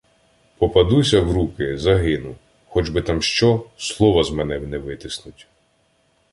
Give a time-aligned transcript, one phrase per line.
[0.57, 2.35] Попадуся в руки— загину,
[2.67, 5.47] хоч би там що— слова з мене не витиснуть.